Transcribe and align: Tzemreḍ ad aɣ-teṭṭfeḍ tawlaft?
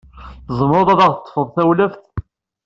Tzemreḍ 0.47 0.87
ad 0.93 0.99
aɣ-teṭṭfeḍ 1.05 1.47
tawlaft? 1.55 2.03